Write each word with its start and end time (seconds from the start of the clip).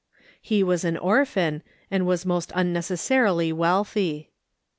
He 0.41 0.63
was 0.63 0.83
an 0.83 0.97
orphan, 0.97 1.61
and 1.91 2.07
was 2.07 2.25
most 2.25 2.51
unnecessarily 2.55 3.53
wealthy. 3.53 4.31